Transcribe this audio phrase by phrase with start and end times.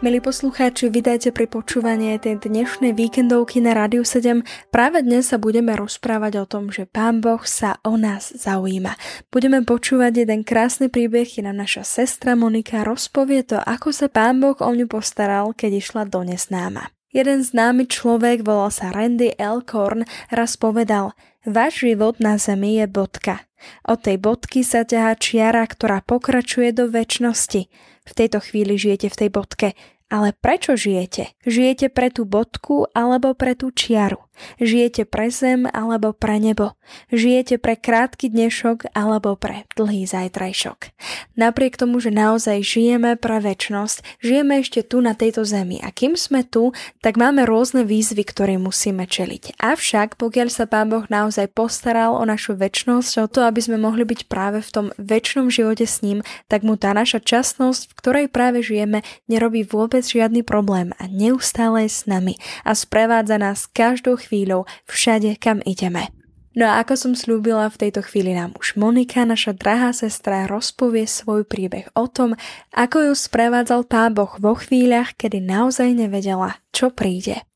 [0.00, 4.40] Milí poslucháči, vydajte pri počúvaní tej dnešnej víkendovky na Rádiu 7.
[4.72, 8.96] Práve dnes sa budeme rozprávať o tom, že Pán Boh sa o nás zaujíma.
[9.28, 14.40] Budeme počúvať jeden krásny príbeh, je nám naša sestra Monika rozpovie to, ako sa Pán
[14.40, 16.88] Boh o ňu postaral, keď išla do neznáma.
[17.12, 21.12] Jeden známy človek, volal sa Randy Elkhorn, raz povedal
[21.48, 23.48] Váš život na zemi je bodka.
[23.88, 27.62] Od tej bodky sa ťahá čiara, ktorá pokračuje do väčšnosti.
[28.04, 29.68] V tejto chvíli žijete v tej bodke.
[30.12, 31.32] Ale prečo žijete?
[31.48, 34.20] Žijete pre tú bodku alebo pre tú čiaru?
[34.58, 36.74] Žijete pre zem alebo pre nebo?
[37.14, 40.90] Žijete pre krátky dnešok alebo pre dlhý zajtrajšok?
[41.38, 46.18] Napriek tomu, že naozaj žijeme pre väčnosť, žijeme ešte tu na tejto zemi a kým
[46.18, 49.60] sme tu, tak máme rôzne výzvy, ktoré musíme čeliť.
[49.62, 54.02] Avšak, pokiaľ sa Pán Boh naozaj postaral o našu väčnosť, o to, aby sme mohli
[54.08, 58.26] byť práve v tom väčšnom živote s ním, tak mu tá naša časnosť, v ktorej
[58.32, 64.16] práve žijeme, nerobí vôbec žiadny problém a neustále je s nami a sprevádza nás každou
[64.16, 66.14] chvíľu chvíľou všade, kam ideme.
[66.50, 71.06] No a ako som slúbila, v tejto chvíli nám už Monika, naša drahá sestra, rozpovie
[71.06, 72.34] svoj príbeh o tom,
[72.74, 77.46] ako ju sprevádzal Pán Boh vo chvíľach, kedy naozaj nevedela, čo príde.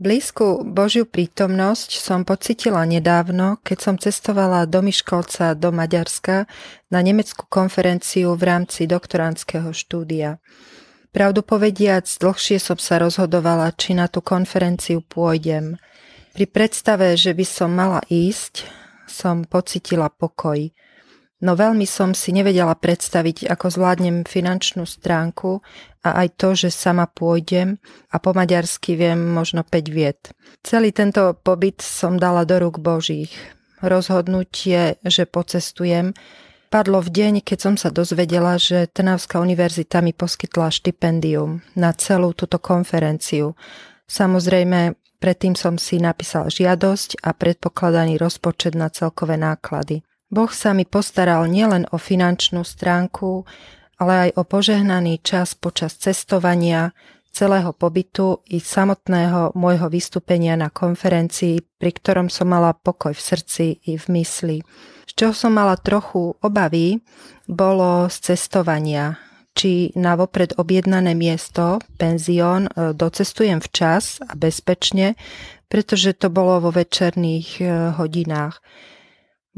[0.00, 6.48] Blízku Božiu prítomnosť som pocitila nedávno, keď som cestovala do Miškolca do Maďarska
[6.88, 10.40] na nemeckú konferenciu v rámci doktorandského štúdia.
[11.12, 15.76] Pravdu povediac, dlhšie som sa rozhodovala, či na tú konferenciu pôjdem–
[16.38, 18.62] pri predstave, že by som mala ísť,
[19.10, 20.70] som pocitila pokoj.
[21.42, 25.58] No veľmi som si nevedela predstaviť, ako zvládnem finančnú stránku
[26.06, 27.82] a aj to, že sama pôjdem
[28.14, 30.30] a po maďarsky viem možno 5 viet.
[30.62, 33.34] Celý tento pobyt som dala do rúk Božích.
[33.82, 36.14] Rozhodnutie, že pocestujem,
[36.70, 42.30] padlo v deň, keď som sa dozvedela, že Trnavská univerzita mi poskytla štipendium na celú
[42.30, 43.58] túto konferenciu.
[44.06, 50.06] Samozrejme, Predtým som si napísal žiadosť a predpokladaný rozpočet na celkové náklady.
[50.30, 53.42] Boh sa mi postaral nielen o finančnú stránku,
[53.98, 56.94] ale aj o požehnaný čas počas cestovania,
[57.34, 63.66] celého pobytu i samotného môjho vystúpenia na konferencii, pri ktorom som mala pokoj v srdci
[63.90, 64.58] i v mysli.
[65.08, 67.02] Z čoho som mala trochu obavy,
[67.48, 69.18] bolo z cestovania,
[69.58, 75.18] či na vopred objednané miesto, penzión, e, docestujem včas a bezpečne,
[75.66, 77.64] pretože to bolo vo večerných e,
[77.98, 78.62] hodinách.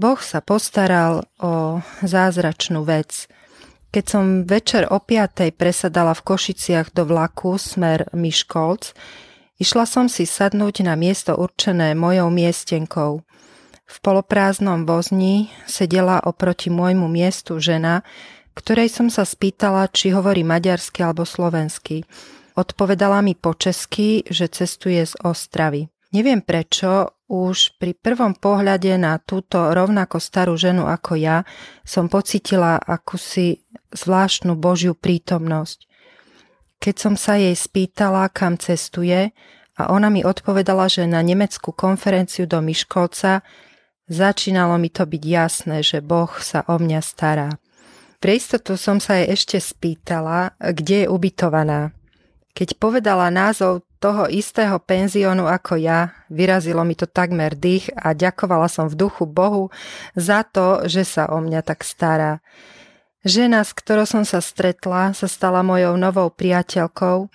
[0.01, 3.29] Boh sa postaral o zázračnú vec.
[3.93, 8.97] Keď som večer o piatej presadala v Košiciach do vlaku smer Miškolc,
[9.61, 13.21] išla som si sadnúť na miesto určené mojou miestenkou.
[13.91, 18.07] V poloprázdnom vozni sedela oproti môjmu miestu žena,
[18.61, 22.05] ktorej som sa spýtala, či hovorí maďarsky alebo slovensky.
[22.61, 25.89] Odpovedala mi po česky, že cestuje z Ostravy.
[26.13, 31.47] Neviem prečo, už pri prvom pohľade na túto rovnako starú ženu ako ja
[31.87, 33.63] som pocitila akúsi
[33.95, 35.87] zvláštnu Božiu prítomnosť.
[36.83, 39.31] Keď som sa jej spýtala, kam cestuje,
[39.79, 43.47] a ona mi odpovedala, že na nemeckú konferenciu do Miškolca,
[44.11, 47.60] začínalo mi to byť jasné, že Boh sa o mňa stará.
[48.21, 51.97] Pre istotu som sa jej ešte spýtala, kde je ubytovaná.
[52.53, 58.69] Keď povedala názov toho istého penziónu ako ja, vyrazilo mi to takmer dých a ďakovala
[58.69, 59.73] som v duchu Bohu
[60.13, 62.45] za to, že sa o mňa tak stará.
[63.25, 67.29] Žena, s ktorou som sa stretla, sa stala mojou novou priateľkou,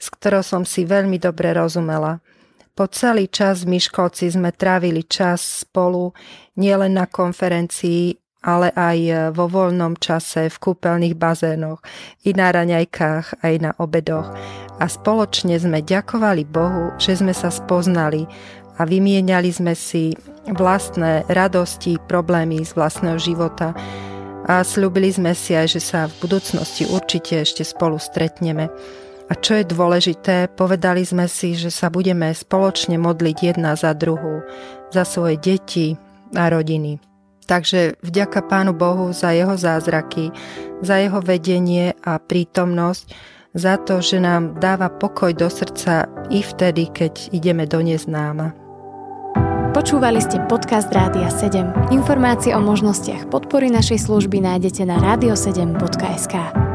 [0.00, 2.24] s ktorou som si veľmi dobre rozumela.
[2.72, 6.16] Po celý čas v Miškolci sme trávili čas spolu,
[6.56, 11.84] nielen na konferencii, ale aj e, vo voľnom čase v kúpeľných bazénoch,
[12.24, 14.32] i na raňajkách, aj na obedoch.
[14.80, 18.24] A spoločne sme ďakovali Bohu, že sme sa spoznali
[18.80, 20.16] a vymieniali sme si
[20.48, 23.76] vlastné radosti, problémy z vlastného života
[24.48, 28.72] a slúbili sme si aj, že sa v budúcnosti určite ešte spolu stretneme.
[29.30, 34.42] A čo je dôležité, povedali sme si, že sa budeme spoločne modliť jedna za druhú,
[34.90, 35.94] za svoje deti
[36.34, 37.09] a rodiny.
[37.50, 40.30] Takže vďaka Pánu Bohu za jeho zázraky,
[40.86, 43.10] za jeho vedenie a prítomnosť,
[43.58, 48.54] za to, že nám dáva pokoj do srdca i vtedy, keď ideme do neznáma.
[49.74, 51.90] Počúvali ste podcast Rádia 7.
[51.90, 56.69] Informácie o možnostiach podpory našej služby nájdete na radio7.sk.